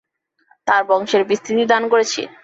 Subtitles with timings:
[0.67, 2.21] তার বংশের বিস্তৃতি দান করেছি।